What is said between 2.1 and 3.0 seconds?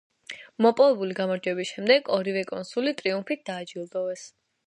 ორივე კონსული